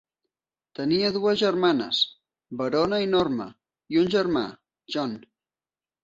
[0.77, 1.99] Tenia dues germanes,
[2.61, 3.47] Verona i Norma,
[3.97, 4.43] i un germà,
[4.95, 5.13] John.